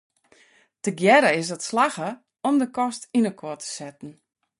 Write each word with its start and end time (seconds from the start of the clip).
Tegearre 0.81 1.31
is 1.41 1.49
it 1.55 1.65
slagge 1.69 2.09
om 2.47 2.55
de 2.61 2.67
kast 2.77 3.01
yn 3.07 3.15
inoar 3.29 3.57
te 3.59 3.67
setten. 3.77 4.11